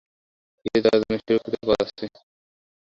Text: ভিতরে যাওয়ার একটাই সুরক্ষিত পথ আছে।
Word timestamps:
ভিতরে 0.59 0.79
যাওয়ার 0.83 1.15
একটাই 1.17 1.35
সুরক্ষিত 1.35 1.63
পথ 1.67 1.79
আছে। 1.85 2.05